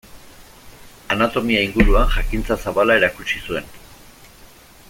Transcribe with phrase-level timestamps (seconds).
[1.15, 3.73] Anatomia inguruan jakintza zabala erakutsi zuen.